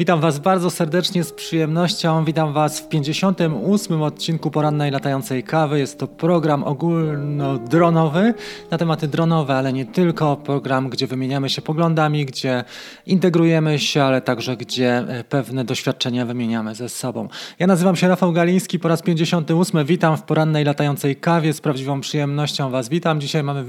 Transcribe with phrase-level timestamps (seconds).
[0.00, 2.24] Witam Was bardzo serdecznie, z przyjemnością.
[2.24, 4.02] Witam Was w 58.
[4.02, 5.78] odcinku Porannej Latającej Kawy.
[5.78, 8.34] Jest to program ogólnodronowy
[8.70, 10.36] na tematy dronowe, ale nie tylko.
[10.36, 12.64] Program, gdzie wymieniamy się poglądami, gdzie
[13.06, 17.28] integrujemy się, ale także gdzie e, pewne doświadczenia wymieniamy ze sobą.
[17.58, 19.84] Ja nazywam się Rafał Galiński, po raz 58.
[19.84, 21.52] Witam w Porannej Latającej Kawie.
[21.52, 23.20] Z prawdziwą przyjemnością Was witam.
[23.20, 23.64] Dzisiaj mamy e,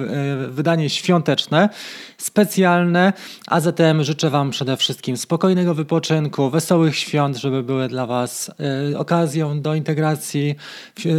[0.47, 1.69] wydanie świąteczne,
[2.17, 3.13] specjalne,
[3.47, 6.20] a zatem życzę Wam przede wszystkim spokojnego wypoczynku
[6.51, 8.51] wesołych świąt, żeby były dla Was
[8.91, 10.55] y, okazją do integracji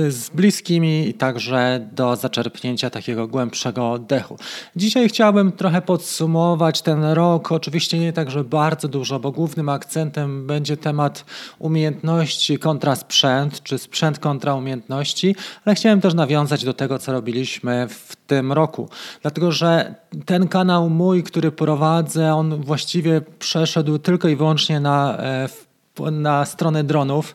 [0.08, 4.36] z bliskimi i także do zaczerpnięcia takiego głębszego oddechu.
[4.76, 7.52] Dzisiaj chciałbym trochę podsumować ten rok.
[7.52, 11.24] Oczywiście nie tak, że bardzo dużo, bo głównym akcentem będzie temat
[11.58, 17.88] umiejętności kontra sprzęt, czy sprzęt kontra umiejętności, ale chciałem też nawiązać do tego, co robiliśmy
[17.88, 18.88] w tym roku.
[19.22, 19.94] Dlatego, że
[20.26, 25.48] ten kanał mój, który prowadzę, on właściwie przeszedł tylko i wyłącznie na e,
[26.12, 27.34] na stronę dronów.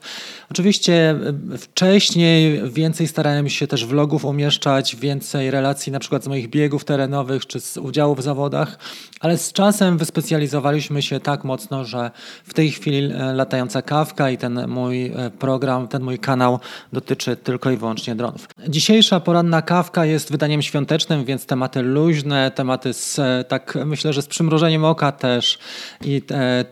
[0.52, 1.09] Oczywiście
[1.54, 6.85] e, wcześniej więcej starałem się też vlogów umieszczać, więcej relacji na przykład z moich biegów
[6.85, 8.79] terenowych czy z udziału w zawodach,
[9.20, 12.12] ale z czasem wyspecjalizowaliśmy się tak mocno, że
[12.43, 16.60] w tej chwili e, latająca kawka i ten mój e, program, ten mój kanał
[16.93, 18.48] dotyczy tylko i wyłącznie dronów.
[18.67, 24.27] Dzisiejsza poranna kawka jest wydaniem świątecznym, więc tematy luźne, tematy z tak myślę, że z
[24.27, 25.60] przymrożeniem oka też
[26.01, 26.21] i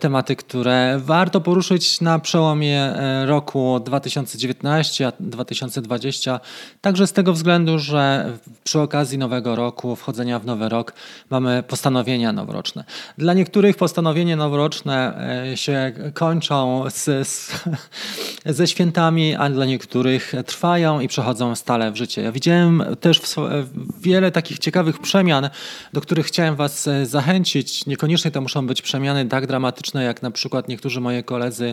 [0.00, 6.40] tematy, które warto poruszyć na przełomie e, roku 2019 a 2020,
[6.80, 8.32] także z tego względu, że
[8.64, 10.92] przy okazji nowego roku, wchodzenia w nowy rok,
[11.30, 12.84] mamy postanowienia noworoczne.
[13.18, 17.64] Dla niektórych postanowienia noworoczne e, się kończą z, z,
[18.58, 22.22] ze świętami, a dla niektórych trwają i przechodzą stale w życie.
[22.22, 23.20] Ja widziałem też
[24.00, 25.50] wiele takich ciekawych przemian,
[25.92, 27.86] do których chciałem Was e, zachęcić.
[27.86, 31.65] Niekoniecznie to muszą być przemiany tak dramatyczne, jak na przykład niektórzy moi koledzy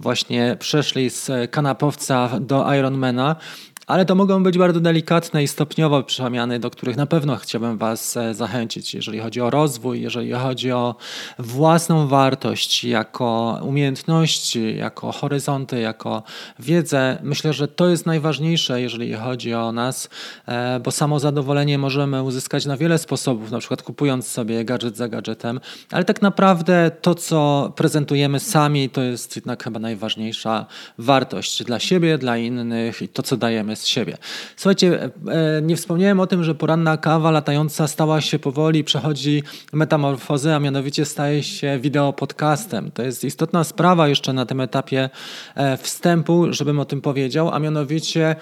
[0.00, 3.36] właśnie przeszli z kanapowca do Ironmana
[3.86, 8.16] ale to mogą być bardzo delikatne i stopniowe przemiany, do których na pewno chciałbym Was
[8.16, 10.94] e, zachęcić, jeżeli chodzi o rozwój, jeżeli chodzi o
[11.38, 16.22] własną wartość, jako umiejętności, jako horyzonty, jako
[16.58, 17.18] wiedzę.
[17.22, 20.08] Myślę, że to jest najważniejsze, jeżeli chodzi o nas,
[20.46, 25.08] e, bo samo zadowolenie możemy uzyskać na wiele sposobów, na przykład kupując sobie gadżet za
[25.08, 30.66] gadżetem, ale tak naprawdę to, co prezentujemy sami, to jest jednak chyba najważniejsza
[30.98, 34.16] wartość dla siebie, dla innych i to, co dajemy z siebie.
[34.56, 35.10] Słuchajcie, e,
[35.58, 39.42] e, nie wspomniałem o tym, że poranna kawa latająca stała się powoli, przechodzi
[39.72, 42.90] metamorfozę, a mianowicie staje się wideo podcastem.
[42.90, 45.10] To jest istotna sprawa jeszcze na tym etapie
[45.54, 48.36] e, wstępu, żebym o tym powiedział, a mianowicie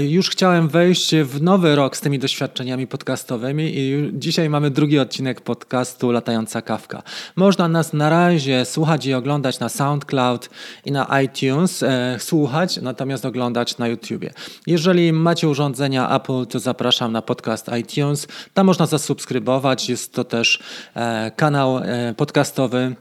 [0.00, 5.40] już chciałem wejść w nowy rok z tymi doświadczeniami podcastowymi i dzisiaj mamy drugi odcinek
[5.40, 7.02] podcastu Latająca Kawka.
[7.36, 10.50] Można nas na razie słuchać i oglądać na SoundCloud
[10.84, 11.84] i na iTunes,
[12.18, 14.30] słuchać, natomiast oglądać na YouTubie.
[14.66, 18.26] Jeżeli macie urządzenia Apple, to zapraszam na podcast iTunes.
[18.54, 19.88] Tam można zasubskrybować.
[19.88, 20.58] Jest to też
[20.94, 22.96] e, kanał e, podcastowy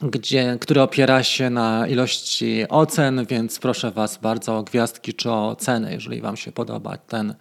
[0.00, 5.48] gdzie, który opiera się na ilości ocen, więc proszę Was bardzo o gwiazdki czy o
[5.48, 7.34] oceny, jeżeli Wam się podoba ten,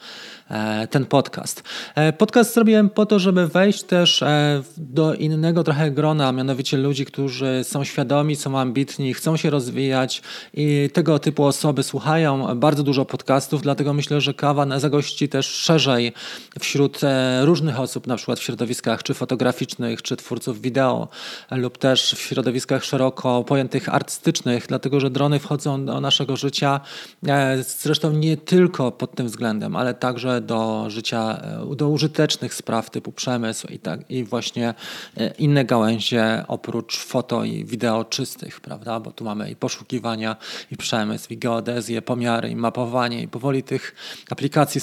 [0.49, 1.63] e, ten podcast.
[1.95, 7.05] E, podcast zrobiłem po to, żeby wejść też e, do innego trochę grona, mianowicie ludzi,
[7.05, 10.21] którzy są świadomi, są ambitni, chcą się rozwijać
[10.53, 16.13] i tego typu osoby słuchają bardzo dużo podcastów, dlatego myślę, że kawa zagości też szerzej
[16.59, 16.99] wśród
[17.41, 21.07] różnych osób, na przykład w środowiskach czy fotograficznych, czy twórców wideo
[21.51, 26.81] lub też w środowiskach środowiskach szeroko pojętych artystycznych, dlatego że drony wchodzą do naszego życia,
[27.27, 31.41] e, zresztą nie tylko pod tym względem, ale także do życia,
[31.71, 34.73] e, do użytecznych spraw typu przemysł i, tak, i właśnie
[35.17, 38.99] e, inne gałęzie oprócz foto i wideo czystych, prawda?
[38.99, 40.35] Bo tu mamy i poszukiwania,
[40.71, 43.95] i przemysł, i geodezję, pomiary, i mapowanie, i powoli tych
[44.29, 44.81] aplikacji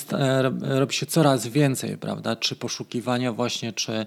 [0.61, 2.37] robi się coraz więcej, prawda?
[2.37, 4.07] Czy poszukiwania właśnie, czy,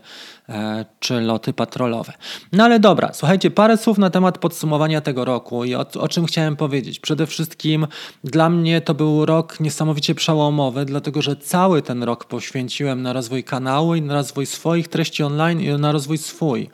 [1.00, 2.14] czy loty patrolowe.
[2.52, 6.25] No ale dobra, słuchajcie, parę słów na temat podsumowania tego roku i o, o, czym
[6.25, 7.00] chciałem powiedzieć.
[7.00, 7.88] Przede wszystkim
[8.24, 13.44] dla mnie to był rok niesamowicie przełomowy, dlatego że cały ten rok poświęciłem na rozwój
[13.44, 16.69] kanału i na rozwój swoich treści online i na rozwój swój.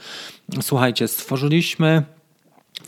[0.62, 2.04] Słuchajcie, stworzyliśmy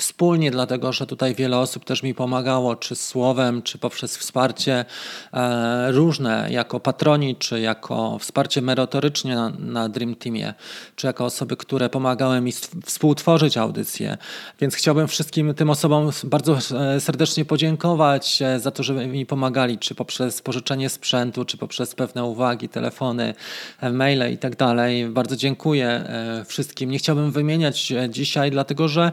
[0.01, 4.85] wspólnie, dlatego że tutaj wiele osób też mi pomagało, czy słowem, czy poprzez wsparcie
[5.33, 10.53] e, różne, jako patroni, czy jako wsparcie merytorycznie na, na Dream Teamie,
[10.95, 12.51] czy jako osoby, które pomagały mi
[12.85, 14.17] współtworzyć audycję.
[14.59, 19.77] Więc chciałbym wszystkim tym osobom bardzo e, serdecznie podziękować e, za to, że mi pomagali,
[19.77, 23.33] czy poprzez pożyczenie sprzętu, czy poprzez pewne uwagi, telefony,
[23.81, 25.05] e, maile i tak dalej.
[25.05, 26.03] Bardzo dziękuję
[26.45, 26.91] wszystkim.
[26.91, 29.11] Nie chciałbym wymieniać dzisiaj, dlatego że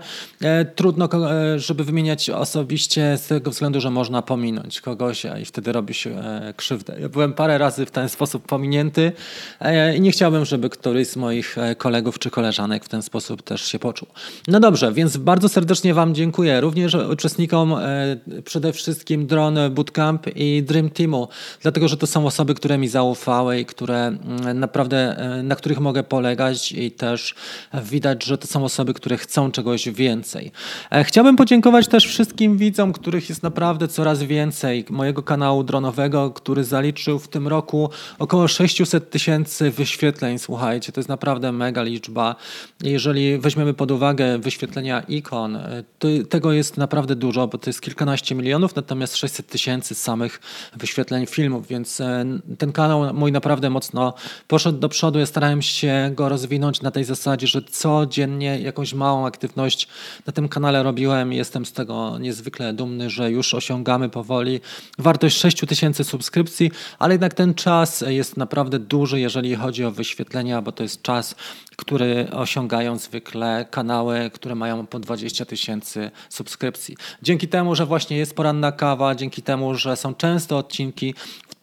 [0.76, 5.94] trudno, e, żeby wymieniać osobiście z tego względu, że można pominąć kogoś i wtedy robi
[5.94, 6.96] się e, krzywdę.
[7.00, 9.12] Ja byłem parę razy w ten sposób pominięty
[9.96, 13.78] i nie chciałbym, żeby któryś z moich kolegów czy koleżanek w ten sposób też się
[13.78, 14.08] poczuł.
[14.48, 16.60] No dobrze, więc bardzo serdecznie Wam dziękuję.
[16.60, 17.74] Również uczestnikom
[18.44, 21.28] przede wszystkim Drone Bootcamp i Dream Teamu,
[21.62, 26.02] dlatego że to są osoby, które mi zaufały i które mm, naprawdę, na których mogę
[26.02, 27.34] polegać i też
[27.74, 30.52] widać, że to są osoby, które chcą czegoś więcej.
[30.90, 34.84] E, chciałbym podziękować też wszystkim widzom, których jest naprawdę coraz więcej.
[34.90, 40.38] Mojego kanału dronowego, który zaliczył w tym roku około 600 tysięcy wyświetleń.
[40.38, 42.36] Słuchajcie, to jest naprawdę mega liczba.
[42.82, 45.84] Jeżeli weźmiemy pod uwagę wyświetlenia ikon, e,
[46.28, 50.40] tego jest naprawdę dużo, bo to jest kilkanaście milionów, natomiast 600 tysięcy samych
[50.76, 52.24] wyświetleń filmów, więc e,
[52.58, 54.14] ten kanał mój naprawdę mocno
[54.48, 55.18] poszedł do przodu.
[55.18, 59.88] Ja starałem się go rozwinąć na tej zasadzie, że codziennie jakąś małą aktywność
[60.26, 64.60] na tym kanale robiłem i jestem z tego niezwykle dumny, że już osiągamy powoli
[64.98, 70.72] wartość 6000 subskrypcji, ale jednak ten czas jest naprawdę duży, jeżeli chodzi o wyświetlenia, bo
[70.72, 71.34] to jest czas,
[71.76, 76.96] który osiągają zwykle kanały, które mają po 20 tysięcy subskrypcji.
[77.22, 81.14] Dzięki temu, że właśnie jest poranna kawa, dzięki temu, że są często odcinki,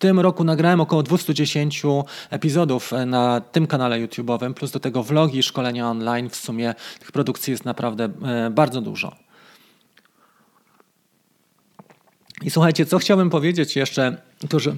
[0.04, 1.84] tym roku nagrałem około 210
[2.30, 6.30] epizodów e, na tym kanale YouTube'owym, plus do tego vlogi, szkolenia online.
[6.30, 9.16] W sumie tych produkcji jest naprawdę e, bardzo dużo.
[12.42, 14.18] I słuchajcie, co chciałbym powiedzieć jeszcze,
[14.50, 14.76] to że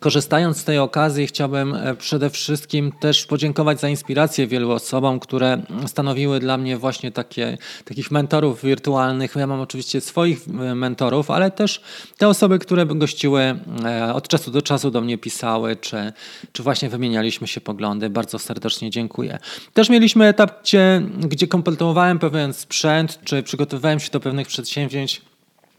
[0.00, 5.62] Korzystając z tej okazji, chciałbym e, przede wszystkim też podziękować za inspirację wielu osobom, które
[5.86, 9.36] stanowiły dla mnie właśnie takie, takich mentorów wirtualnych.
[9.36, 11.82] Ja mam oczywiście swoich e, mentorów, ale też
[12.18, 13.40] te osoby, które gościły
[13.84, 16.12] e, od czasu do czasu do mnie pisały, czy,
[16.52, 18.10] czy właśnie wymienialiśmy się poglądy.
[18.10, 19.38] Bardzo serdecznie dziękuję.
[19.74, 25.22] Też mieliśmy etap, gdzie, gdzie kompletowałem pewien sprzęt, czy przygotowywałem się do pewnych przedsięwzięć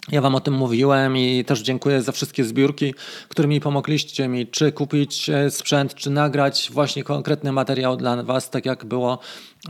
[0.10, 2.94] ja Wam o tym mówiłem i też dziękuję za wszystkie zbiórki,
[3.30, 8.66] którymi pomogliście mi, czy kupić e, sprzęt, czy nagrać właśnie konkretny materiał dla Was, tak
[8.66, 9.20] jak było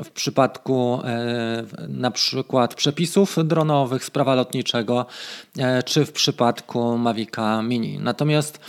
[0.04, 5.06] w przypadku e, na przykład przepisów dronowych z prawa lotniczego,
[5.57, 8.00] e, czy w przypadku Mavica Mini.
[8.00, 8.60] Natomiast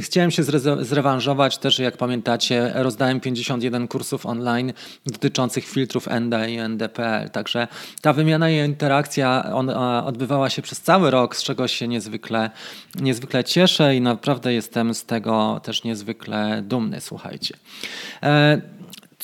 [0.00, 0.42] Chciałem się
[0.80, 4.72] zrewanżować też, jak pamiętacie, rozdałem 51 kursów online
[5.06, 7.30] dotyczących filtrów ND i NDPL.
[7.30, 7.68] Także
[8.00, 9.70] ta wymiana i interakcja on,
[10.04, 12.50] odbywała się przez cały rok, z czego się niezwykle,
[13.00, 17.00] niezwykle cieszę i naprawdę jestem z tego też niezwykle dumny.
[17.00, 17.56] Słuchajcie.
[18.22, 18.60] E,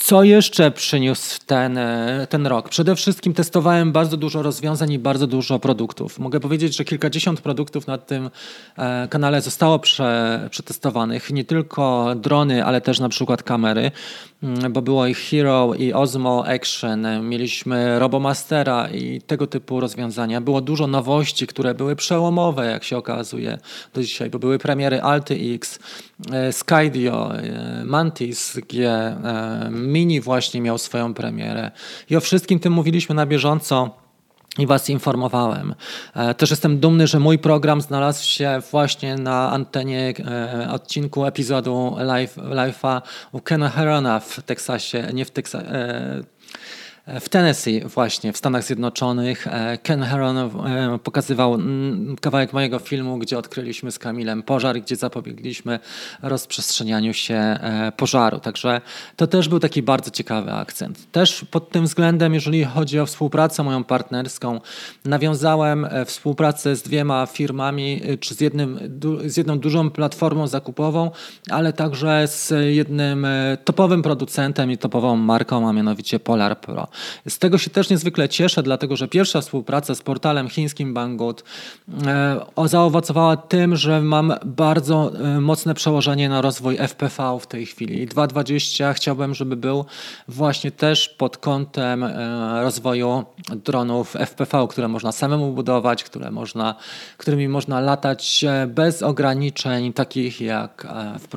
[0.05, 2.69] co jeszcze przyniósł ten, e, ten rok?
[2.69, 6.19] Przede wszystkim testowałem bardzo dużo rozwiązań i bardzo dużo produktów.
[6.19, 8.31] Mogę powiedzieć, że kilkadziesiąt produktów na tym
[8.79, 11.31] e, kanale zostało prze, przetestowanych.
[11.31, 13.91] Nie tylko drony, ale też na przykład kamery,
[14.43, 17.29] mm, bo było ich Hero i Osmo Action.
[17.29, 20.41] Mieliśmy Robomastera i tego typu rozwiązania.
[20.41, 23.59] Było dużo nowości, które były przełomowe, jak się okazuje
[23.95, 25.79] do dzisiaj, bo były premiery Alty X,
[26.33, 27.33] e, Skydio,
[27.85, 28.93] Mantis G,
[29.93, 31.71] Mini właśnie miał swoją premierę.
[32.11, 34.03] I o wszystkim tym mówiliśmy na bieżąco
[34.59, 35.75] i Was informowałem.
[36.15, 41.97] E, też jestem dumny, że mój program znalazł się właśnie na antenie e, odcinku epizodu
[41.99, 43.01] live, live'a
[43.33, 45.69] u Kena Herona w Teksasie, nie w Teksasie,
[47.07, 49.47] w Tennessee właśnie, w Stanach Zjednoczonych.
[49.47, 50.49] E, Ken Heron e,
[50.99, 55.79] pokazywał mm, kawałek mojego filmu, gdzie odkryliśmy z Kamilem pożar, gdzie zapobiegliśmy
[56.23, 58.41] rozprzestrzenianiu się e, pożaru.
[58.41, 58.81] Także
[59.17, 61.13] to też był taki bardzo ciekawy akcent.
[61.13, 64.61] Też pod tym względem, jeżeli chodzi o współpracę moją partnerską,
[65.05, 68.79] nawiązałem współpracę z dwiema firmami, czy z, jednym,
[69.25, 71.11] z jedną dużą platformą zakupową,
[71.51, 73.27] ale także z jednym
[73.65, 76.92] topowym producentem i topową marką, a mianowicie Polar Pro.
[77.29, 81.45] Z tego się też niezwykle cieszę, dlatego że pierwsza współpraca z portalem chińskim Banggood
[82.07, 88.09] e, zaowocowała tym, że mam bardzo e, mocne przełożenie na rozwój FPV w tej chwili.
[88.09, 89.85] 2.20 chciałbym, żeby był
[90.29, 93.25] właśnie też pod kątem e, rozwoju
[93.65, 96.75] dronów FPV, które można samemu budować, które można,
[97.17, 100.87] którymi można latać bez ograniczeń takich jak,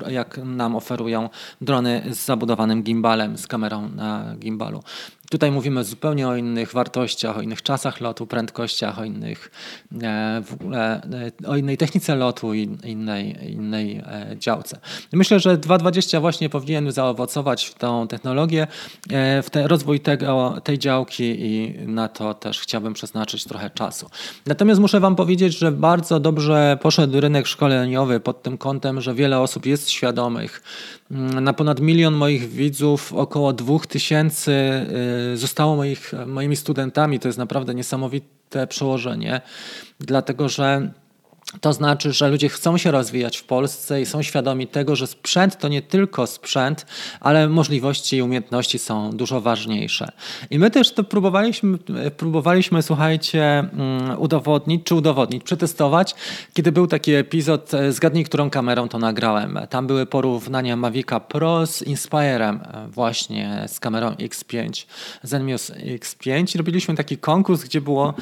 [0.07, 1.29] jak nam oferują
[1.61, 4.83] drony z zabudowanym gimbalem, z kamerą na gimbalu.
[5.29, 9.51] Tutaj mówimy zupełnie o innych wartościach, o innych czasach lotu, prędkościach, o innych
[10.03, 11.01] e, ogóle,
[11.43, 14.79] e, o innej technice lotu i innej, innej e, działce.
[15.13, 18.67] Myślę, że 2.20 właśnie powinien zaowocować w tą technologię,
[19.43, 24.09] w ten rozwój tego, tej działki i na to też chciałbym przeznaczyć trochę czasu.
[24.45, 29.39] Natomiast muszę Wam powiedzieć, że bardzo dobrze poszedł rynek szkoleniowy pod tym kątem, że wiele
[29.39, 30.61] osób jest świadomych.
[31.11, 34.85] Mm, na ponad milion moich widzów około 2000
[35.35, 37.19] zostało moich, moimi studentami.
[37.19, 39.41] To jest naprawdę niesamowite przełożenie,
[39.99, 40.91] dlatego że
[41.61, 45.57] to znaczy, że ludzie chcą się rozwijać w Polsce i są świadomi tego, że sprzęt
[45.57, 46.85] to nie tylko sprzęt,
[47.19, 50.11] ale możliwości i umiejętności są dużo ważniejsze.
[50.49, 51.77] I my też to próbowaliśmy,
[52.17, 56.15] próbowaliśmy słuchajcie, mm, udowodnić, czy udowodnić, przetestować,
[56.53, 59.59] kiedy był taki epizod e, Zgadnij, którą kamerą to nagrałem.
[59.69, 64.85] Tam były porównania Mavica Pro z Inspirem, e, właśnie z kamerą X5,
[65.23, 66.57] Zenmuse X5.
[66.57, 68.13] Robiliśmy taki konkurs, gdzie było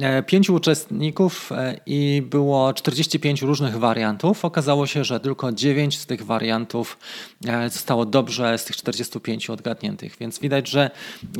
[0.00, 1.50] e, pięciu uczestników
[1.86, 4.44] i było 45 różnych wariantów.
[4.44, 6.98] Okazało się, że tylko 9 z tych wariantów
[7.46, 10.16] e, zostało dobrze z tych 45 odgadniętych.
[10.20, 10.90] Więc widać, że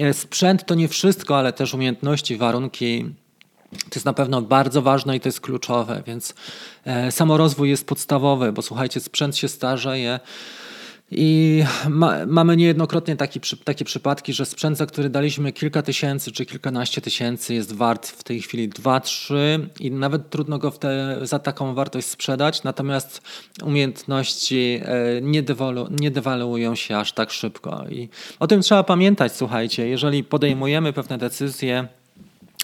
[0.01, 3.05] e, sprzęt to nie wszystko, ale też umiejętności, warunki.
[3.71, 6.35] To jest na pewno bardzo ważne i to jest kluczowe, więc
[6.85, 10.21] e, samorozwój jest podstawowy, bo słuchajcie, sprzęt się starzeje.
[11.11, 16.47] I ma, mamy niejednokrotnie taki, takie przypadki, że sprzęt, za który daliśmy kilka tysięcy czy
[16.47, 19.35] kilkanaście tysięcy, jest wart w tej chwili 2-3
[19.81, 23.23] i nawet trudno go te, za taką wartość sprzedać, natomiast
[23.65, 27.85] umiejętności e, nie, dewalu, nie dewaluują się aż tak szybko.
[27.91, 28.09] I
[28.39, 31.89] o tym trzeba pamiętać, słuchajcie, jeżeli podejmujemy pewne decyzje,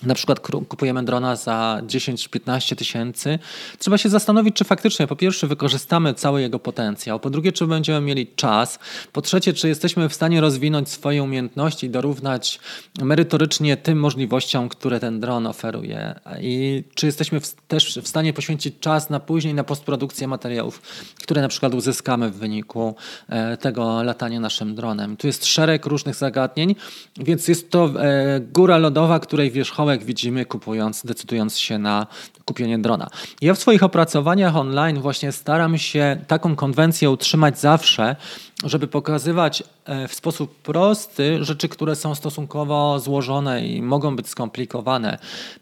[0.02, 3.38] na przykład kupujemy drona za 10-15 tysięcy,
[3.78, 8.00] trzeba się zastanowić, czy faktycznie po pierwsze wykorzystamy cały jego potencjał, po drugie, czy będziemy
[8.00, 8.78] mieli czas,
[9.12, 12.60] po trzecie, czy jesteśmy w stanie rozwinąć swoje umiejętności i dorównać
[13.02, 18.74] merytorycznie tym możliwościom, które ten dron oferuje i czy jesteśmy w, też w stanie poświęcić
[18.80, 20.82] czas na później na postprodukcję materiałów,
[21.22, 22.94] które na przykład uzyskamy w wyniku
[23.28, 25.16] e, tego latania naszym dronem.
[25.16, 26.74] Tu jest szereg różnych zagadnień,
[27.16, 32.06] więc jest to e, góra lodowa, której wierzchołek jak widzimy, kupując, decydując się na
[32.52, 33.08] kupienie drona.
[33.40, 38.16] Ja w swoich opracowaniach online właśnie staram się taką konwencję utrzymać zawsze,
[38.64, 45.18] żeby pokazywać e, w sposób prosty rzeczy, które są stosunkowo złożone i mogą być skomplikowane,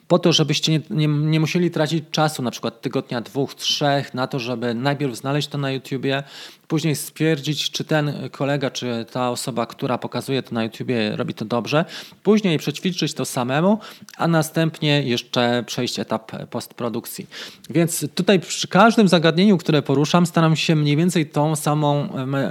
[0.08, 4.26] po to, żebyście nie, nie, nie, musieli tracić czasu, na przykład tygodnia, dwóch, trzech, na
[4.26, 6.22] to, żeby najpierw znaleźć to na YouTubie,
[6.68, 11.44] później stwierdzić, czy ten kolega, czy ta osoba, która pokazuje to na YouTubie, robi to
[11.44, 11.84] dobrze,
[12.22, 13.78] później przećwiczyć to samemu,
[14.16, 16.32] a następnie jeszcze przejść etap
[16.80, 17.26] postprodukcji.
[17.70, 22.08] Więc tutaj przy każdym zagadnieniu, które poruszam, staram się mniej więcej tą samą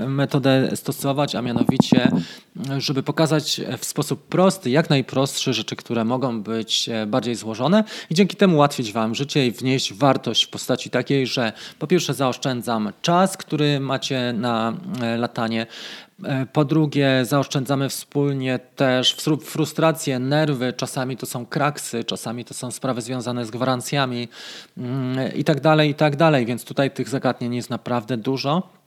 [0.08, 2.12] metodę metodę stosować, a mianowicie,
[2.78, 8.16] żeby pokazać w sposób prosty, jak najprostsze rzeczy, które mogą być e, bardziej złożone i
[8.16, 12.92] dzięki temu ułatwić Wam życie i wnieść wartość w postaci takiej, że po pierwsze zaoszczędzam
[13.02, 16.09] czas, który macie na e, latanie, e,
[16.54, 23.02] po drugie, zaoszczędzamy wspólnie też frustrację, nerwy, czasami to są kraksy, czasami to są sprawy
[23.02, 24.28] związane z gwarancjami
[24.78, 26.46] mm, i tak dalej, i tak dalej.
[26.46, 28.79] Więc tutaj tych zagadnień jest naprawdę dużo.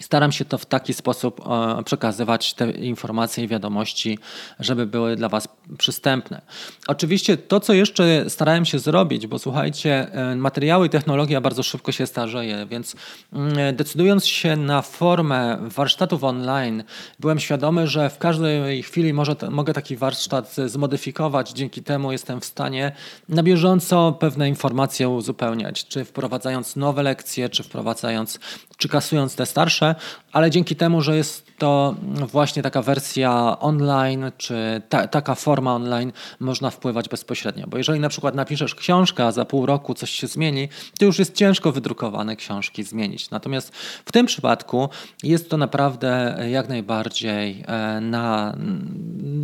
[0.00, 4.18] Staram się to w taki sposób e, przekazywać te informacje i wiadomości,
[4.60, 6.42] żeby były dla Was przystępne.
[6.88, 11.92] Oczywiście to, co jeszcze starałem się zrobić, bo słuchajcie, e, materiały i technologia bardzo szybko
[11.92, 12.96] się starzeje, więc
[13.32, 16.84] mm, decydując się na formę warsztatów online,
[17.20, 21.50] byłem świadomy, że w każdej chwili może, mogę taki warsztat zmodyfikować.
[21.50, 22.92] Dzięki temu jestem w stanie
[23.28, 28.38] na bieżąco pewne informacje uzupełniać, czy wprowadzając nowe lekcje, czy wprowadzając,
[28.76, 29.89] czy kasując te starsze
[30.32, 31.94] ale dzięki temu, że jest to
[32.26, 37.66] właśnie taka wersja online, czy ta, taka forma online, można wpływać bezpośrednio.
[37.66, 40.68] Bo jeżeli na przykład napiszesz książkę, a za pół roku coś się zmieni,
[40.98, 43.30] to już jest ciężko wydrukowane książki zmienić.
[43.30, 44.88] Natomiast w tym przypadku
[45.22, 48.56] jest to naprawdę jak najbardziej e, na,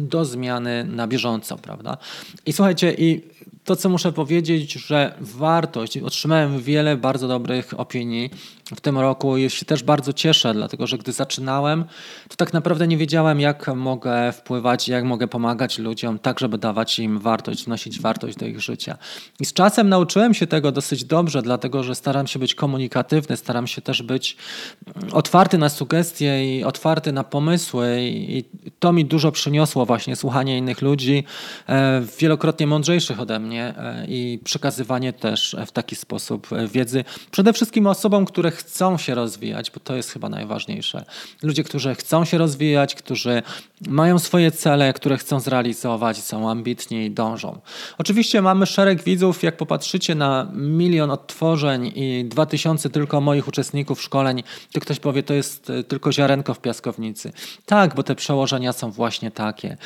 [0.09, 1.97] do zmiany na bieżąco, prawda?
[2.47, 3.23] I słuchajcie, i
[3.67, 8.31] to, co muszę powiedzieć, że wartość, otrzymałem wiele bardzo dobrych opinii
[8.75, 11.85] w tym roku i się też bardzo cieszę, dlatego że gdy zaczynałem,
[12.29, 16.99] to tak naprawdę nie wiedziałem, jak mogę wpływać, jak mogę pomagać ludziom, tak żeby dawać
[16.99, 18.99] im wartość, wnosić wartość do ich życia.
[19.41, 23.67] I z czasem nauczyłem się tego dosyć dobrze, dlatego że staram się być komunikatywny, staram
[23.67, 24.37] się też być
[25.13, 28.45] otwarty na sugestie i otwarty na pomysły i
[28.79, 31.25] to mi dużo przyniosło właśnie słuchanie innych ludzi,
[31.69, 37.87] e, wielokrotnie mądrzejszych ode mnie e, i przekazywanie też w taki sposób wiedzy przede wszystkim
[37.87, 41.05] osobom, które chcą się rozwijać, bo to jest chyba najważniejsze.
[41.43, 43.43] Ludzie, którzy chcą się rozwijać, którzy
[43.89, 47.61] mają swoje cele, które chcą zrealizować, są ambitni i dążą.
[47.99, 54.03] Oczywiście mamy szereg widzów, jak popatrzycie na milion odtworzeń i dwa tysiące tylko moich uczestników
[54.03, 57.33] szkoleń, to ktoś powie, to jest e, tylko ziarenko w piaskownicy.
[57.67, 59.77] Tak, bo te przełożenia są właśnie takie.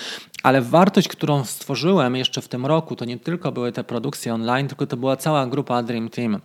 [0.43, 4.69] Ale wartość, którą stworzyłem jeszcze w tym roku, to nie tylko były te produkcje online,
[4.69, 6.41] tylko to była cała grupa Dream Team.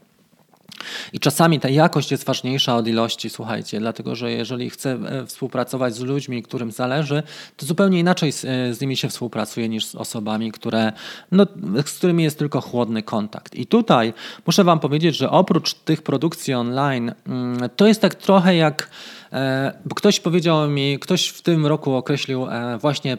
[1.13, 5.95] I czasami ta jakość jest ważniejsza od ilości, słuchajcie, dlatego że jeżeli chcę e, współpracować
[5.95, 7.23] z ludźmi, którym zależy,
[7.57, 10.91] to zupełnie inaczej z, e, z nimi się współpracuje niż z osobami, które,
[11.31, 11.45] no,
[11.85, 13.55] z którymi jest tylko chłodny kontakt.
[13.55, 14.13] I tutaj
[14.45, 18.89] muszę Wam powiedzieć, że oprócz tych produkcji online, mm, to jest tak trochę jak
[19.35, 22.47] E, ktoś powiedział mi, ktoś w tym roku określił
[22.81, 23.17] właśnie,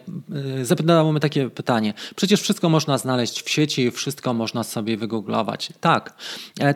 [0.62, 1.94] zapytał mnie takie pytanie.
[2.16, 5.72] Przecież wszystko można znaleźć w sieci, wszystko można sobie wygooglować.
[5.80, 6.14] Tak.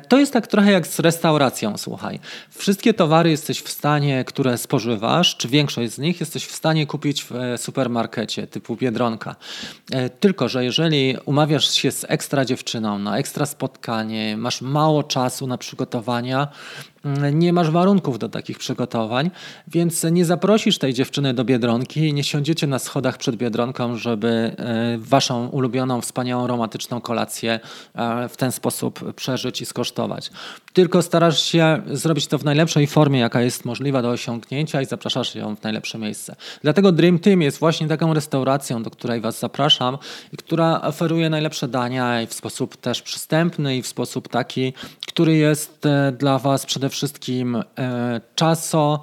[0.09, 2.21] To jest tak trochę jak z restauracją, słuchaj.
[2.51, 7.25] Wszystkie towary jesteś w stanie, które spożywasz, czy większość z nich jesteś w stanie kupić
[7.25, 9.37] w supermarkecie typu Biedronka.
[10.21, 15.59] Tylko, że jeżeli umawiasz się z ekstra dziewczyną na ekstra spotkanie, masz mało czasu na
[15.59, 16.49] przygotowania,
[17.33, 19.31] nie masz warunków do takich przygotowań,
[19.69, 24.29] więc nie zaprosisz tej dziewczyny do biedronki i nie siądziecie na schodach przed biedronką, żeby
[24.29, 27.61] e, waszą ulubioną, wspaniałą, romantyczną kolację
[27.95, 30.31] e, w ten sposób przeżyć i skosztować.
[30.73, 35.35] Tylko starasz się zrobić to w najlepszej formie, jaka jest możliwa do osiągnięcia i zapraszasz
[35.35, 36.37] ją w najlepsze miejsce.
[36.63, 39.99] Dlatego Dream Team jest właśnie taką restauracją, do której was zapraszam
[40.33, 44.73] i która oferuje najlepsze dania i w sposób też przystępny i w sposób taki,
[45.11, 49.01] który jest e, dla was przede wszystkim e, czaso,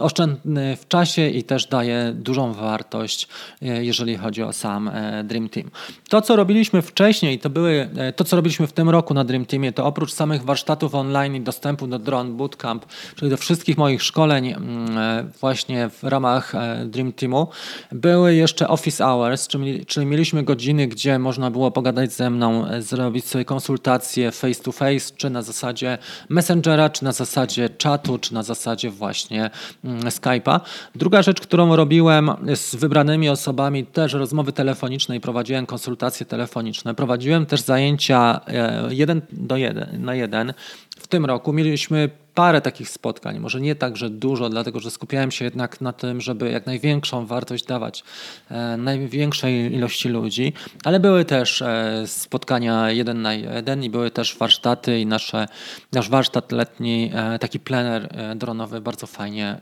[0.00, 3.28] oszczędny w czasie i też daje dużą wartość,
[3.62, 4.90] e, jeżeli chodzi o sam
[5.24, 5.70] Dream Team.
[6.08, 9.72] To, co robiliśmy wcześniej, to były, to, co robiliśmy w tym roku na Dream Teamie,
[9.72, 12.86] to oprócz samych warsztatów online i dostępu do Drone Bootcamp,
[13.16, 16.52] czyli do wszystkich moich szkoleń mm, właśnie w ramach
[16.86, 17.48] Dream Teamu,
[17.92, 23.24] były jeszcze office hours, czyli, czyli mieliśmy godziny, gdzie można było pogadać ze mną, zrobić
[23.24, 28.42] sobie konsultacje face to face, czy na zasadzie Messengera, czy na zasadzie czatu, czy na
[28.42, 29.50] zasadzie właśnie
[29.84, 30.60] mm, Skype'a.
[30.94, 36.94] Druga rzecz, którą robiłem z wybranymi osobami, też rozmowy telefoniczne i prowadziłem konsultacje telefoniczne.
[36.94, 40.54] Prowadziłem też zajęcia e, jeden do jeden, na jeden.
[40.98, 45.30] W tym roku mieliśmy parę takich spotkań, może nie tak, że dużo, dlatego że skupiałem
[45.30, 48.04] się jednak na tym, żeby jak największą wartość dawać
[48.50, 50.52] e, największej ilości ludzi,
[50.84, 55.48] ale były też e, spotkania jeden na jeden i były też warsztaty i nasze,
[55.92, 59.56] nasz warsztat letni, e, taki plener dronowy bardzo fajnie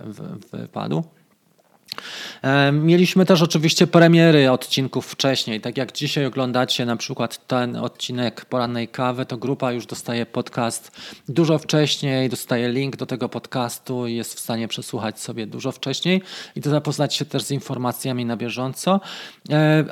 [0.52, 1.04] wypadł.
[2.42, 5.60] E, mieliśmy też oczywiście premiery odcinków wcześniej.
[5.60, 11.00] Tak jak dzisiaj oglądacie na przykład ten odcinek porannej kawy, to grupa już dostaje podcast
[11.28, 16.22] dużo wcześniej, dostaje link do tego podcastu i jest w stanie przesłuchać sobie dużo wcześniej
[16.56, 19.00] i to zapoznać się też z informacjami na bieżąco.
[19.50, 19.84] E,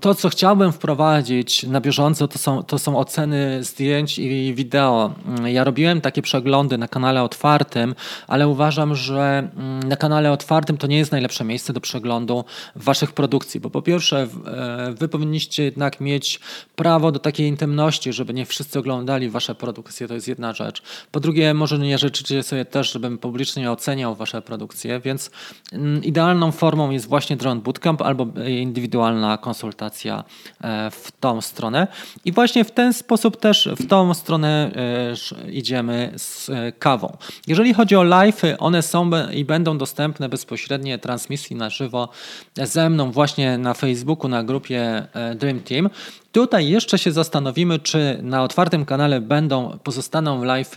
[0.00, 5.14] to, co chciałbym wprowadzić na bieżąco, to są, to są oceny zdjęć i wideo.
[5.44, 7.94] Ja robiłem takie przeglądy na kanale otwartym,
[8.28, 9.48] ale uważam, że
[9.86, 12.44] na kanale otwartym to nie jest najlepsze miejsce do przeglądu
[12.76, 16.40] waszych produkcji, bo po pierwsze e, wy powinniście jednak mieć
[16.76, 20.82] prawo do takiej intymności, żeby nie wszyscy oglądali wasze produkcje, to jest jedna rzecz.
[21.10, 25.30] Po drugie, może nie życzycie sobie też, żebym publicznie oceniał wasze produkcje, więc
[25.72, 30.24] mm, idealną formą jest właśnie Drone Bootcamp albo indywidualna konsultacja
[30.60, 31.86] e, w tą stronę.
[32.24, 34.70] I właśnie w ten sposób też w tą stronę
[35.44, 37.16] e, idziemy z kawą.
[37.46, 42.08] Jeżeli chodzi o live, one są i będą dostępne bezpośrednio transmisji na żywo
[42.56, 45.90] ze mną właśnie na Facebooku, na grupie e, Dream Team.
[46.32, 50.74] Tutaj jeszcze się zastanowimy, czy na otwartym kanale będą, pozostaną live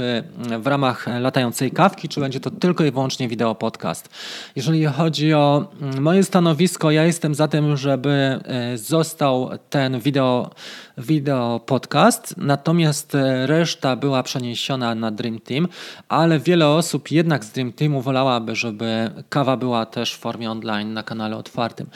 [0.59, 4.09] w ramach latającej kawki, czy będzie to tylko i wyłącznie wideo podcast.
[4.55, 10.49] Jeżeli chodzi o mm, moje stanowisko, ja jestem za tym, żeby e, został ten wideo,
[10.97, 15.67] wideo podcast, natomiast e, reszta była przeniesiona na Dream Team,
[16.09, 20.93] ale wiele osób jednak z Dream Teamu wolałaby, żeby kawa była też w formie online
[20.93, 21.87] na kanale otwartym.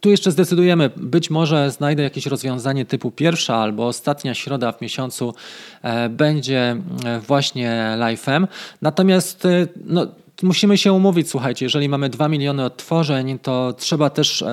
[0.00, 5.34] Tu jeszcze zdecydujemy, być może znajdę jakieś rozwiązanie typu pierwsza albo ostatnia środa w miesiącu
[5.82, 8.46] e, będzie e, właśnie live'em.
[8.82, 10.06] Natomiast e, no,
[10.42, 14.44] musimy się umówić, słuchajcie, jeżeli mamy 2 miliony odtworzeń, to trzeba też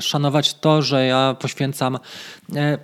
[0.00, 1.98] szanować to, że ja poświęcam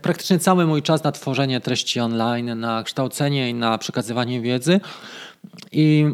[0.02, 4.80] praktycznie cały mój czas na tworzenie treści online, na kształcenie i na przekazywanie wiedzy.
[5.72, 6.06] I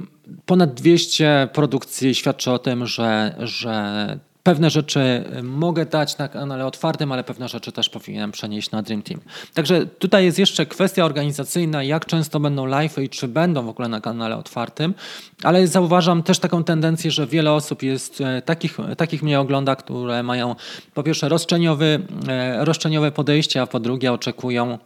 [0.46, 6.66] ponad 200 produkcji świadczy o tym, że, że Pewne rzeczy y, mogę dać na kanale
[6.66, 9.20] otwartym, ale pewne rzeczy też powinienem przenieść na Dream Team.
[9.54, 13.88] Także tutaj jest jeszcze kwestia organizacyjna, jak często będą live i czy będą w ogóle
[13.88, 14.94] na kanale otwartym,
[15.42, 20.22] ale zauważam też taką tendencję, że wiele osób jest e, takich, takich mnie ogląda, które
[20.22, 20.54] mają
[20.94, 24.78] po pierwsze roszczeniowy, e, roszczeniowe podejście, a po drugie oczekują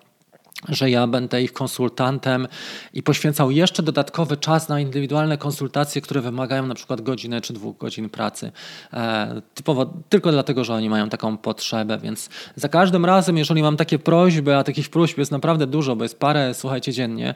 [0.68, 2.48] że ja będę ich konsultantem
[2.94, 7.78] i poświęcał jeszcze dodatkowy czas na indywidualne konsultacje, które wymagają na przykład godziny czy dwóch
[7.78, 8.52] godzin pracy.
[8.92, 13.76] E, typowo tylko dlatego, że oni mają taką potrzebę, więc za każdym razem, jeżeli mam
[13.76, 17.34] takie prośby, a takich próśb jest naprawdę dużo, bo jest parę, słuchajcie, dziennie,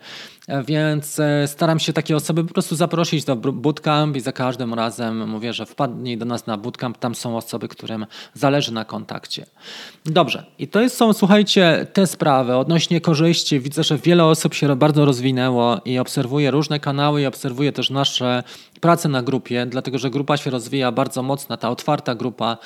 [0.48, 5.28] więc e, staram się takie osoby po prostu zaprosić do bootcamp i za każdym razem
[5.28, 9.46] mówię, że wpadnij do nas na bootcamp, tam są osoby, którym zależy na kontakcie.
[10.04, 13.60] Dobrze, i to są, słuchajcie, te sprawy odnośnie korzyści.
[13.60, 18.42] Widzę, że wiele osób się bardzo rozwinęło i obserwuję różne kanały i obserwuję też nasze
[18.82, 22.58] prace na grupie, dlatego że grupa się rozwija bardzo mocno, ta otwarta grupa.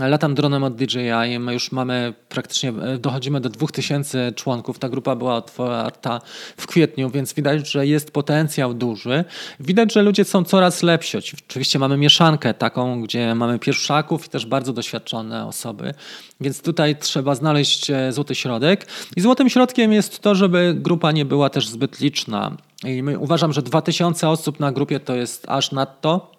[0.00, 4.78] Latam dronem od DJI, my już mamy praktycznie, e, dochodzimy do 2000 członków.
[4.78, 6.20] Ta grupa była otwarta
[6.56, 9.24] w kwietniu, więc widać, że jest potencjał duży.
[9.60, 11.18] Widać, że ludzie są coraz lepsi.
[11.48, 15.94] Oczywiście mamy mieszankę taką, gdzie mamy pierwszaków i też bardzo doświadczone osoby,
[16.40, 18.86] więc tutaj trzeba znaleźć e, złoty środek.
[19.16, 22.56] I złotym środkiem jest to, żeby grupa nie była też zbyt liczna.
[22.84, 26.32] I uważam, że 2000 osób na grupie to jest aż nadto.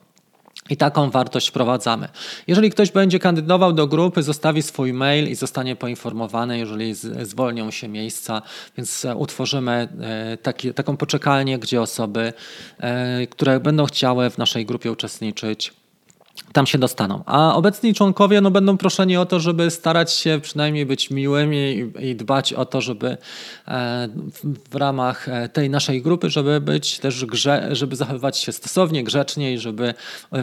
[0.69, 2.07] I taką wartość wprowadzamy.
[2.47, 7.87] Jeżeli ktoś będzie kandydował do grupy, zostawi swój mail i zostanie poinformowany, jeżeli zwolnią się
[7.87, 8.41] miejsca,
[8.77, 12.33] więc e, utworzymy e, taki, taką poczekalnię, gdzie osoby,
[12.79, 15.73] e, które będą chciały w naszej grupie uczestniczyć,
[16.53, 17.23] tam się dostaną.
[17.25, 22.09] A obecni członkowie no, będą proszeni o to, żeby starać się przynajmniej być miłymi i,
[22.09, 23.17] i dbać o to, żeby
[23.67, 24.09] e,
[24.69, 29.53] w, ramach e, tej naszej grupy, żeby być też grze, żeby zachowywać się stosownie, grzecznie
[29.53, 29.93] i żeby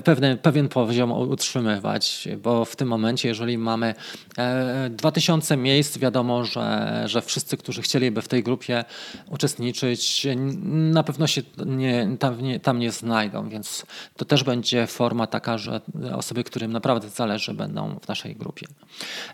[0.05, 3.95] pewne, pewien poziom utrzymywać, bo w tym momencie, jeżeli mamy
[4.39, 8.85] e, 2000 miejsc, wiadomo, że, że wszyscy, którzy chcieliby w tej grupie
[9.29, 10.27] uczestniczyć,
[10.67, 15.59] na pewno się nie, tam, nie, tam nie znajdą, więc to też będzie forma taka,
[15.59, 15.80] że
[16.15, 18.67] osoby, którym naprawdę zależy, będą w naszej grupie.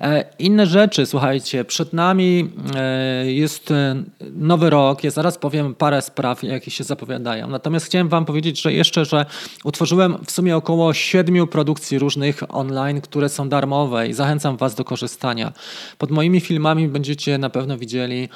[0.01, 5.05] E, inne rzeczy, słuchajcie, przed nami e, jest e, nowy rok.
[5.05, 7.49] Ja zaraz powiem parę spraw, jakie się zapowiadają.
[7.49, 9.27] Natomiast chciałem Wam powiedzieć, że jeszcze, że
[9.65, 14.85] utworzyłem w sumie około siedmiu produkcji różnych online, które są darmowe i zachęcam Was do
[14.85, 15.53] korzystania.
[15.99, 18.29] Pod moimi filmami będziecie na pewno widzieli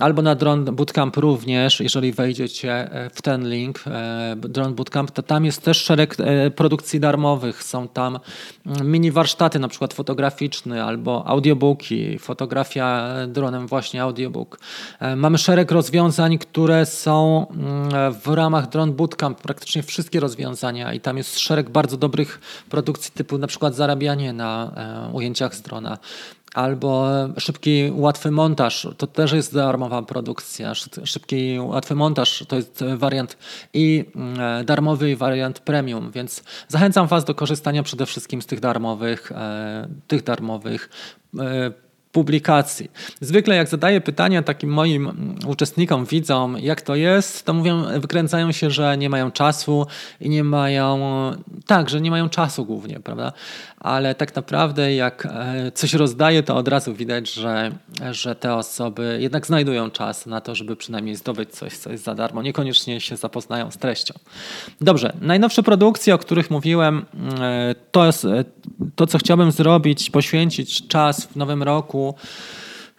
[0.00, 5.22] Albo na Drone Bootcamp również, jeżeli wejdziecie e, w ten link, e, Drone Bootcamp, to
[5.22, 7.62] tam jest też szereg e, produkcji darmowych.
[7.62, 8.18] Są tam
[8.66, 14.58] mm, mini warsztaty, na przykład fotograficzny albo audiobooki, fotografia dronem, właśnie audiobook.
[15.16, 21.16] Mamy szereg rozwiązań, które są mm, w ramach Drone Bootcamp, praktycznie wszystkie rozwiązania i tam
[21.16, 22.40] jest szereg bardzo dobrych
[22.70, 24.72] produkcji typu na przykład zarabianie na
[25.12, 25.98] ujęciach z drona
[26.54, 30.72] albo szybki, łatwy montaż, to też jest darmowa produkcja.
[31.04, 33.36] Szybki, łatwy montaż to jest wariant
[33.74, 39.32] i mm, darmowy wariant premium, więc zachęcam Was do korzystania przede wszystkim z tych darmowych,
[39.32, 40.90] e, tych darmowych
[41.38, 41.72] e,
[42.12, 42.90] publikacji.
[43.20, 48.70] Zwykle jak zadaję pytania takim moim uczestnikom, widzom, jak to jest, to mówią, wykręcają się,
[48.70, 49.86] że nie mają czasu
[50.20, 51.00] i nie mają,
[51.66, 53.32] tak, że nie mają czasu głównie, prawda?
[53.78, 57.72] Ale tak naprawdę jak e, coś rozdaję, to od razu widać, że,
[58.10, 62.14] że te osoby jednak znajdują czas na to, żeby przynajmniej zdobyć coś, co jest za
[62.14, 62.42] darmo.
[62.42, 64.14] Niekoniecznie się zapoznają z treścią.
[64.80, 67.04] Dobrze, najnowsze produkcje, o których mówiłem,
[67.40, 68.12] e, to, e,
[68.96, 72.01] to co chciałbym zrobić, poświęcić czas w nowym roku,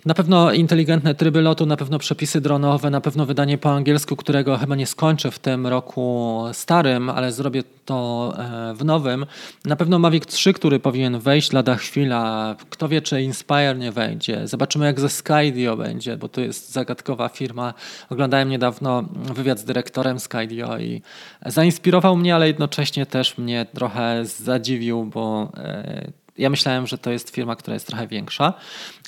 [0.06, 4.58] na pewno inteligentne tryby lotu, na pewno przepisy dronowe, na pewno wydanie po angielsku, którego
[4.58, 9.26] chyba nie skończę w tym roku starym, ale zrobię to e, w nowym.
[9.66, 12.56] Na pewno Mavic 3, który powinien wejść lada chwila.
[12.70, 14.48] Kto wie, czy Inspire nie wejdzie.
[14.48, 17.74] Zobaczymy, jak ze Skydio będzie, bo to jest zagadkowa firma.
[18.10, 21.02] Oglądałem niedawno wywiad z dyrektorem Skydio i
[21.46, 27.30] zainspirował mnie, ale jednocześnie też mnie trochę zadziwił, bo e, ja myślałem, że to jest
[27.30, 28.54] firma, która jest trochę większa,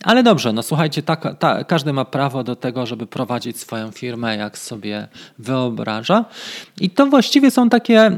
[0.04, 4.38] ale dobrze, no słuchajcie, tak, ta, każdy ma prawo do tego, żeby prowadzić swoją firmę,
[4.38, 5.08] jak sobie
[5.40, 6.26] wyobraża.
[6.82, 8.18] I to właściwie są takie e,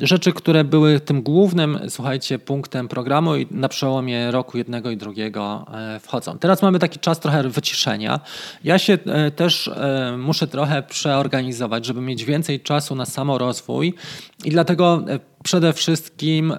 [0.00, 5.66] rzeczy, które były tym głównym, słuchajcie, punktem programu i na przełomie roku jednego i drugiego
[5.74, 6.38] e, wchodzą.
[6.38, 8.20] Teraz mamy taki czas trochę wyciszenia.
[8.64, 9.70] Ja się e, też
[10.18, 13.94] muszę trochę przeorganizować, żeby mieć więcej czasu na samorozwój
[14.44, 15.04] i dlatego
[15.42, 16.54] przede wszystkim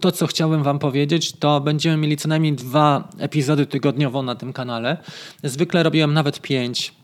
[0.00, 4.52] to, co chciałem Wam powiedzieć, to będziemy mieli co najmniej dwa epizody tygodniowo na tym
[4.52, 4.96] kanale.
[5.44, 6.97] Zwykle robiłem nawet pięć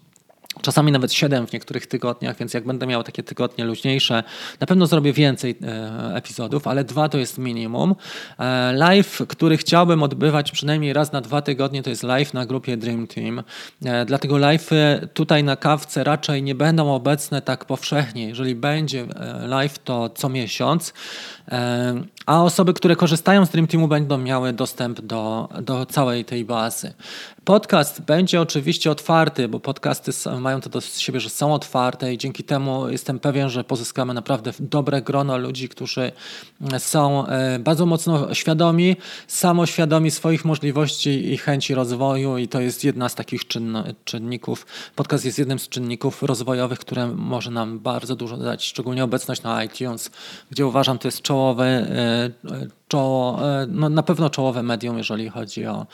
[0.62, 4.23] Czasami nawet 7 w niektórych tygodniach, więc jak będę miał takie tygodnie luźniejsze,
[4.61, 7.95] na pewno zrobię więcej e, epizodów, ale dwa to jest minimum.
[8.38, 12.77] E, live, który chciałbym odbywać przynajmniej raz na dwa tygodnie, to jest live na grupie
[12.77, 13.43] Dream Team.
[13.85, 14.71] E, dlatego live
[15.14, 18.29] tutaj na kawce raczej nie będą obecne tak powszechnie.
[18.29, 19.07] Jeżeli będzie
[19.47, 20.93] live, to co miesiąc.
[22.27, 26.95] A osoby, które korzystają z Dream Teamu, będą miały dostęp do, do całej tej bazy.
[27.44, 32.44] Podcast będzie oczywiście otwarty, bo podcasty mają to do siebie, że są otwarte i dzięki
[32.44, 36.12] temu jestem pewien, że pozyskamy naprawdę dobre grono ludzi, którzy
[36.78, 43.09] są e, bardzo mocno świadomi, samoświadomi swoich możliwości i chęci rozwoju i to jest jedna
[43.09, 43.42] z takich
[44.04, 44.66] czynników.
[44.96, 49.64] Podcast jest jednym z czynników rozwojowych, które może nam bardzo dużo dać, szczególnie obecność na
[49.64, 50.11] iTunes,
[50.50, 52.30] gdzie uważam to jest czołowe, e,
[52.88, 55.87] czoło, e, no na pewno czołowe medium, jeżeli chodzi o,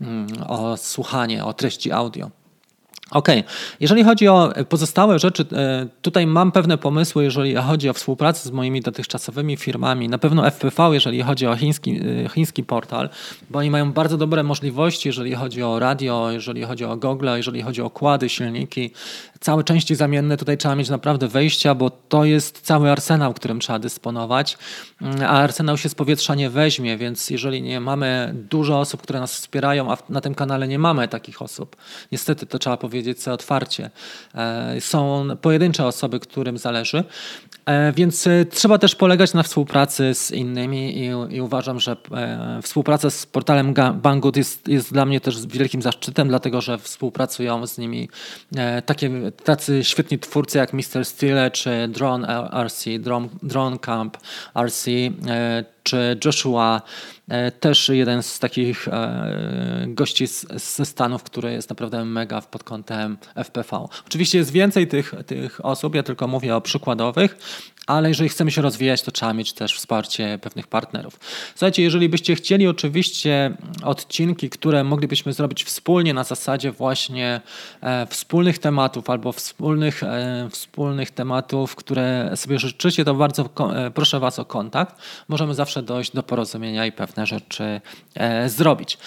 [0.00, 2.30] mm, o słuchanie, o treści audio.
[3.12, 3.28] OK,
[3.80, 8.52] jeżeli chodzi o pozostałe rzeczy, e, tutaj mam pewne pomysły, jeżeli chodzi o współpracę z
[8.52, 10.08] moimi dotychczasowymi firmami.
[10.08, 13.08] Na pewno FPV, jeżeli chodzi o chiński, e, chiński portal,
[13.50, 17.62] bo oni mają bardzo dobre możliwości, jeżeli chodzi o radio, jeżeli chodzi o Google, jeżeli
[17.62, 18.90] chodzi o kłady, silniki,
[19.40, 20.36] całe części zamienne.
[20.36, 24.58] Tutaj trzeba mieć naprawdę wejścia, bo to jest cały arsenał, którym trzeba dysponować,
[25.02, 29.20] mm, a arsenał się z powietrza nie weźmie, więc jeżeli nie mamy dużo osób, które
[29.20, 31.76] nas wspierają, a na tym kanale nie mamy takich osób,
[32.12, 33.90] niestety to trzeba powiedzieć, powiedzieć sobie otwarcie.
[34.34, 37.04] E, są pojedyncze osoby, którym zależy,
[37.66, 41.96] e, więc e, trzeba też polegać na współpracy z innymi i, i uważam, że
[42.62, 47.78] współpraca z portalem Banggood jest, jest dla mnie też wielkim zaszczytem, dlatego że współpracują z
[47.78, 48.08] nimi
[48.86, 49.10] takie,
[49.44, 51.04] tacy świetni twórcy jak Mr.
[51.04, 54.18] Steele czy Drone RC, Drone, Drone Camp
[54.54, 54.90] RC,
[55.82, 56.82] czy Joshua,
[57.28, 63.18] e, też jeden z takich e, gości ze Stanów, który jest naprawdę mega pod kątem
[63.34, 63.86] FPV.
[64.06, 67.36] Oczywiście jest więcej tych, tych osób, ja tylko mówię o przykładowych,
[67.86, 71.20] ale jeżeli chcemy się rozwijać, to trzeba mieć też wsparcie pewnych partnerów.
[71.54, 77.40] Słuchajcie, jeżeli byście chcieli oczywiście odcinki, które moglibyśmy zrobić wspólnie na zasadzie właśnie
[77.80, 84.20] e, wspólnych tematów albo wspólnych, e, wspólnych tematów, które sobie życzycie, to bardzo e, proszę
[84.20, 84.96] Was o kontakt.
[85.28, 87.80] Możemy zawsze dojść do porozumienia i pewne rzeczy
[88.14, 88.98] e, zrobić.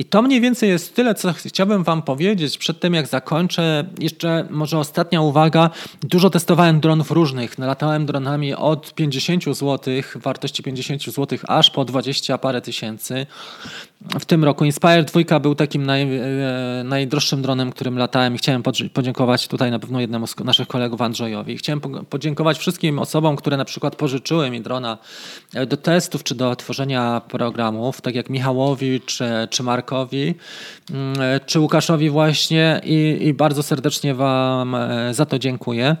[0.00, 3.84] I to mniej więcej jest tyle, co chciałbym Wam powiedzieć przed tym, jak zakończę.
[3.98, 5.70] Jeszcze może ostatnia uwaga.
[6.02, 7.58] Dużo testowałem dronów różnych.
[7.58, 13.26] Nalatałem dronami od 50 zł, wartości 50 zł, aż po 20 parę tysięcy
[14.00, 14.64] w tym roku.
[14.64, 19.78] Inspire 2 był takim naj, e, najdroższym dronem, którym latałem i chciałem podziękować tutaj na
[19.78, 21.56] pewno jednemu z naszych kolegów Andrzejowi.
[21.56, 24.98] Chciałem podziękować wszystkim osobom, które na przykład pożyczyły mi drona
[25.54, 30.34] e, do testów czy do tworzenia programów, tak jak Michałowi czy, czy Markowi,
[30.90, 34.76] mm, e, czy Łukaszowi właśnie i, i bardzo serdecznie Wam
[35.10, 35.96] za to dziękuję.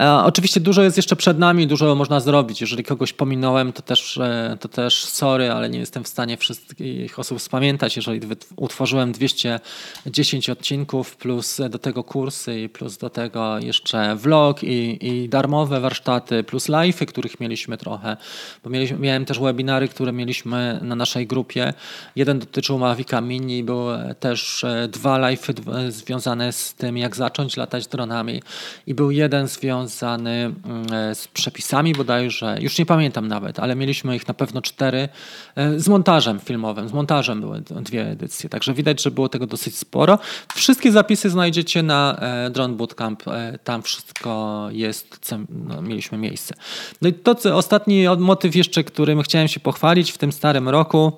[0.00, 2.60] E, oczywiście dużo jest jeszcze przed nami, dużo można zrobić.
[2.60, 7.18] Jeżeli kogoś pominąłem, to też, e, to też sorry, ale nie jestem w stanie wszystkich
[7.18, 7.96] osób spamiętać.
[7.96, 8.20] Jeżeli
[8.56, 15.28] utworzyłem 210 odcinków, plus do tego kursy, i plus do tego jeszcze vlog i, i
[15.28, 18.16] darmowe warsztaty, plus live'y, których mieliśmy trochę,
[18.64, 21.74] bo mieliśmy, miałem też webinary, które mieliśmy na naszej grupie.
[22.16, 27.86] Jeden dotyczył Mavica Mini, były też e, dwa live'y związane z tym, jak zacząć latać
[27.86, 28.42] dronami
[28.86, 34.16] i był jeden związany mm, e, z przepisami bodajże, już nie pamiętam nawet, ale mieliśmy
[34.16, 35.08] ich na pewno cztery,
[35.56, 39.78] e, z montażem filmowym, z montażem były dwie edycje, także widać, że było tego dosyć
[39.78, 40.18] sporo.
[40.54, 43.22] Wszystkie zapisy znajdziecie na e, Drone Bootcamp,
[43.64, 46.54] tam wszystko jest, no, mieliśmy miejsce.
[47.02, 51.12] No i to, co, ostatni motyw jeszcze, którym chciałem się pochwalić w tym starym roku,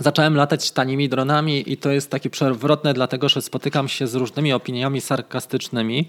[0.00, 4.52] Zacząłem latać tanimi dronami i to jest takie przewrotne, dlatego że spotykam się z różnymi
[4.52, 6.08] opiniami sarkastycznymi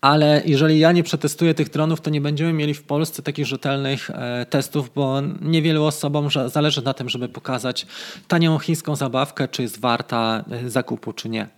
[0.00, 4.10] ale jeżeli ja nie przetestuję tych dronów, to nie będziemy mieli w Polsce takich rzetelnych
[4.10, 7.86] e, testów, bo niewielu osobom zależy na tym, żeby pokazać
[8.28, 11.48] tanią chińską zabawkę, czy jest warta e, zakupu, czy nie.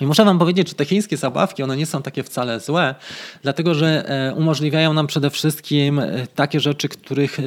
[0.00, 2.94] I muszę Wam powiedzieć, że te chińskie zabawki, one nie są takie wcale złe,
[3.42, 6.00] dlatego że e, umożliwiają nam przede wszystkim
[6.34, 7.38] takie rzeczy, których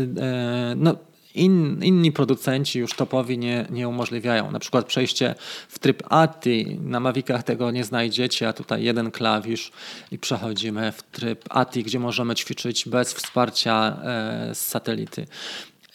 [0.75, 0.95] no,
[1.37, 4.51] In, inni producenci już topowi nie, nie umożliwiają.
[4.51, 5.35] Na przykład przejście
[5.69, 6.79] w tryb ATI.
[6.81, 9.71] Na Mavicach tego nie znajdziecie, a tutaj jeden klawisz
[10.11, 15.27] i przechodzimy w tryb ATI, gdzie możemy ćwiczyć bez wsparcia e, z satelity.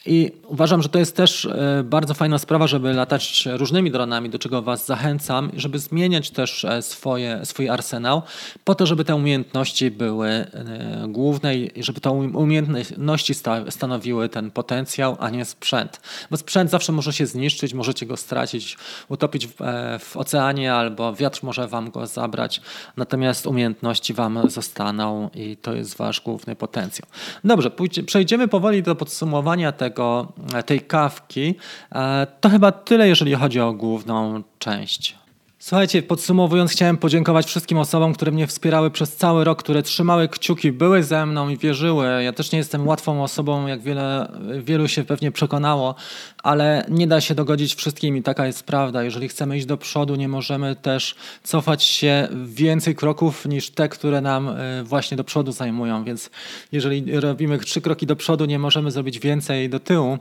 [0.05, 4.39] I uważam, że to jest też e, bardzo fajna sprawa, żeby latać różnymi dronami, do
[4.39, 8.21] czego Was zachęcam, żeby zmieniać też e, swoje, swój arsenał,
[8.63, 13.33] po to, żeby te umiejętności były e, główne i żeby te umiejętności
[13.69, 16.01] stanowiły ten potencjał, a nie sprzęt.
[16.31, 18.77] Bo sprzęt zawsze może się zniszczyć, możecie go stracić,
[19.09, 19.53] utopić w,
[19.99, 22.61] w oceanie albo wiatr może Wam go zabrać,
[22.97, 27.07] natomiast umiejętności Wam zostaną i to jest Wasz główny potencjał.
[27.43, 27.71] Dobrze,
[28.05, 30.27] przejdziemy powoli do podsumowania tego, tego,
[30.65, 31.55] tej kawki.
[31.91, 35.22] E, to chyba tyle, jeżeli chodzi o główną część.
[35.65, 40.71] Słuchajcie, podsumowując, chciałem podziękować wszystkim osobom, które mnie wspierały przez cały rok, które trzymały kciuki,
[40.71, 42.23] były ze mną i wierzyły.
[42.23, 45.95] Ja też nie jestem łatwą osobą, jak wiele, wielu się pewnie przekonało,
[46.43, 49.03] ale nie da się dogodzić wszystkim i taka jest prawda.
[49.03, 54.21] Jeżeli chcemy iść do przodu, nie możemy też cofać się więcej kroków niż te, które
[54.21, 56.03] nam e, właśnie do przodu zajmują.
[56.03, 56.29] Więc
[56.71, 60.17] jeżeli robimy trzy kroki do przodu, nie możemy zrobić więcej do tyłu.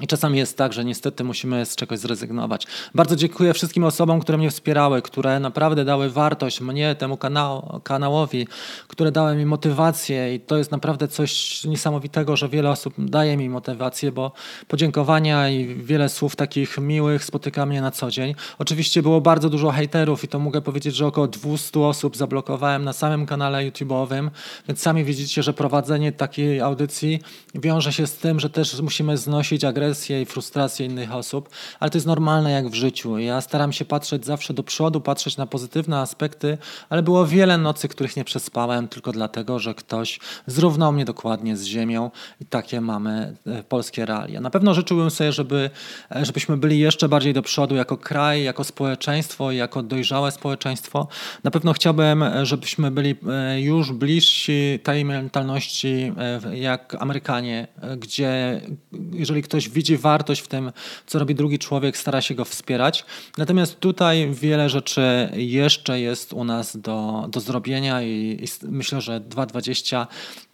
[0.00, 2.66] I czasami jest tak, że niestety musimy z czegoś zrezygnować.
[2.94, 8.46] Bardzo dziękuję wszystkim osobom, które mnie wspierały, które naprawdę dały wartość mnie, temu kanał, kanałowi,
[8.88, 13.48] które dały mi motywację i to jest naprawdę coś niesamowitego, że wiele osób daje mi
[13.48, 14.32] motywację, bo
[14.68, 18.34] podziękowania i wiele słów takich miłych spotyka mnie na co dzień.
[18.58, 22.92] Oczywiście było bardzo dużo hejterów i to mogę powiedzieć, że około 200 osób zablokowałem na
[22.92, 24.30] samym kanale YouTube'owym,
[24.68, 27.20] więc sami widzicie, że prowadzenie takiej audycji
[27.54, 31.48] wiąże się z tym, że też musimy znosić agresję agresję i frustrację innych osób,
[31.80, 33.18] ale to jest normalne jak w życiu.
[33.18, 37.88] Ja staram się patrzeć zawsze do przodu, patrzeć na pozytywne aspekty, ale było wiele nocy,
[37.88, 43.36] których nie przespałem tylko dlatego, że ktoś zrównał mnie dokładnie z ziemią i takie mamy
[43.46, 44.40] e, polskie realia.
[44.40, 45.70] Na pewno życzyłbym sobie, żeby,
[46.16, 51.08] e, żebyśmy byli jeszcze bardziej do przodu jako kraj, jako społeczeństwo, jako dojrzałe społeczeństwo.
[51.44, 53.14] Na pewno chciałbym, e, żebyśmy byli
[53.56, 56.12] już bliżsi tej mentalności
[56.54, 57.68] jak Amerykanie,
[57.98, 58.60] gdzie
[59.12, 60.72] jeżeli ktoś widzi wartość w tym,
[61.06, 63.04] co robi drugi człowiek, stara się go wspierać.
[63.38, 69.20] Natomiast tutaj wiele rzeczy jeszcze jest u nas do, do zrobienia i, i myślę, że
[69.20, 70.06] 2020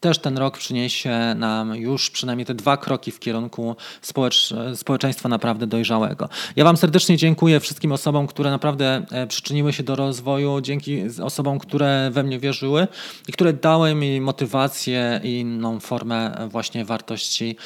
[0.03, 5.67] też ten rok przyniesie nam już przynajmniej te dwa kroki w kierunku społecz, społeczeństwa naprawdę
[5.67, 6.29] dojrzałego.
[6.57, 11.59] Ja Wam serdecznie dziękuję wszystkim osobom, które naprawdę e, przyczyniły się do rozwoju, dzięki osobom,
[11.59, 12.88] które we mnie wierzyły
[13.29, 17.57] i które dały mi motywację i inną formę właśnie wartości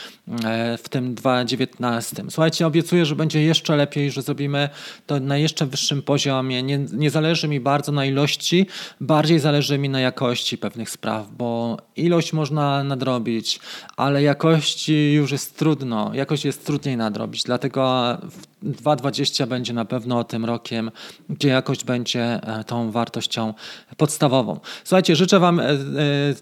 [0.45, 2.25] e, w tym 2019.
[2.31, 4.69] Słuchajcie, obiecuję, że będzie jeszcze lepiej, że zrobimy
[5.07, 6.63] to na jeszcze wyższym poziomie.
[6.63, 8.67] Nie, nie zależy mi bardzo na ilości,
[9.01, 13.61] bardziej zależy mi na jakości pewnych spraw, bo ilość można nadrobić,
[13.97, 16.11] ale jakości już jest trudno.
[16.15, 18.17] Jakość jest trudniej nadrobić, dlatego
[18.63, 20.91] 2020 będzie na pewno tym rokiem,
[21.29, 23.55] gdzie jakość będzie e, tą wartością
[23.97, 24.61] podstawową.
[24.85, 25.75] Słuchajcie, życzę Wam e, e,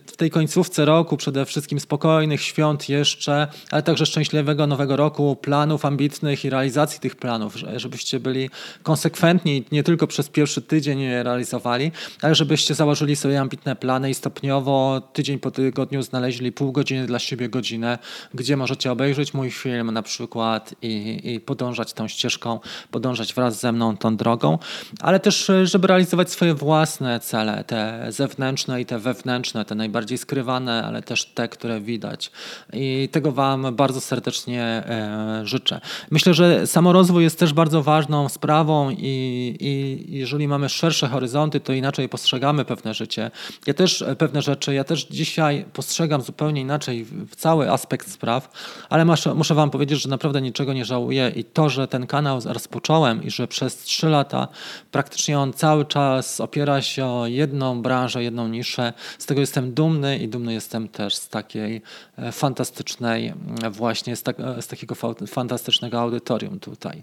[0.06, 5.84] w tej końcówce roku przede wszystkim spokojnych świąt jeszcze, ale także szczęśliwego nowego roku, planów
[5.84, 8.50] ambitnych i realizacji tych planów, żebyście byli
[8.82, 14.14] konsekwentni nie tylko przez pierwszy tydzień je realizowali, ale żebyście założyli sobie ambitne plany i
[14.14, 17.98] stopniowo tydzień po tygodniu znaleźli pół godziny dla siebie godzinę,
[18.34, 23.72] gdzie możecie obejrzeć mój film na przykład i, i podążać tą ścieżką, podążać wraz ze
[23.72, 24.58] mną tą drogą,
[25.00, 30.18] ale też, e, żeby realizować swoje własne cele, te zewnętrzne i te wewnętrzne, te najbardziej
[30.18, 32.30] skrywane, ale też te, które widać.
[32.72, 35.80] I tego Wam bardzo serdecznie e, życzę.
[36.10, 41.72] Myślę, że samorozwój jest też bardzo ważną sprawą i, i jeżeli mamy szersze horyzonty, to
[41.72, 43.30] inaczej postrzegamy pewne życie.
[43.66, 48.48] Ja też e, pewne rzeczy, ja też dzisiaj postrzegam zupełnie inaczej cały aspekt spraw,
[48.88, 52.40] ale muszę, muszę Wam powiedzieć, że naprawdę niczego nie żałuję i to, że ten kanał
[52.44, 54.48] rozpocząłem i że przez trzy lata
[54.90, 58.92] praktycznie on cały czas opiera się o jedną branżę, jedną niszę.
[59.18, 61.82] Z tego jestem dumny i dumny jestem też z takiej
[62.18, 64.94] e, fantastycznej, e, właśnie z, tak, e, z takiego
[65.26, 67.02] fantastycznego audytorium tutaj.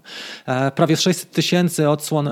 [0.74, 2.30] Prawie 600 tysięcy odsłon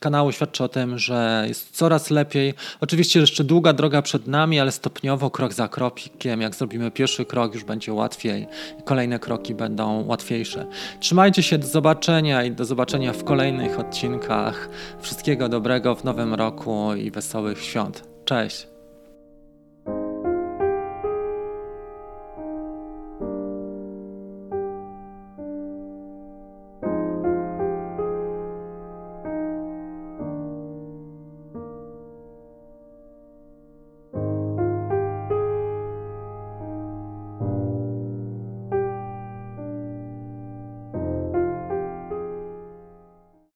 [0.00, 2.54] kanału świadczy o tym, że jest coraz lepiej.
[2.80, 7.54] Oczywiście jeszcze długa droga przed nami, ale stopniowo, krok za krokiem, jak zrobimy pierwszy krok,
[7.54, 8.46] już będzie łatwiej.
[8.84, 10.66] Kolejne kroki będą łatwiejsze.
[11.00, 14.68] Trzymajcie się, do zobaczenia i do zobaczenia w kolejnych odcinkach.
[15.00, 18.02] Wszystkiego dobrego w nowym roku i wesołych świąt.
[18.24, 18.79] Cześć!